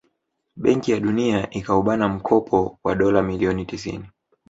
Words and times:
Benki 0.55 0.91
ya 0.91 0.99
Dunia 0.99 1.49
ikaubana 1.49 2.09
mkopo 2.09 2.77
wa 2.83 2.95
dola 2.95 3.21
milioni 3.23 3.65
tisini 3.65 4.05